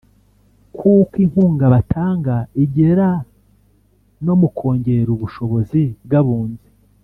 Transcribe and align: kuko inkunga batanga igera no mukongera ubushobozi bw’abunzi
kuko 0.77 1.13
inkunga 1.23 1.65
batanga 1.73 2.35
igera 2.63 3.09
no 4.25 4.33
mukongera 4.41 5.09
ubushobozi 5.15 5.81
bw’abunzi 6.05 6.67